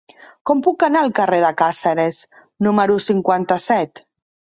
Com 0.49 0.61
puc 0.67 0.85
anar 0.85 1.03
al 1.07 1.11
carrer 1.19 1.41
de 1.43 1.51
Càceres 1.61 2.21
número 2.69 2.97
cinquanta-set? 3.09 4.03